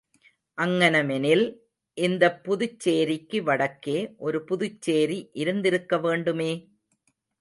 அங்ஙனமெனில், 0.57 1.43
இந்தப் 1.97 2.43
புதுச்சேரிக்கு 2.43 3.43
வடக்கே 3.43 4.15
ஒரு 4.17 4.43
புதுச்சேரி 4.43 5.29
இருந்திருக்கவேண்டுமே? 5.33 6.51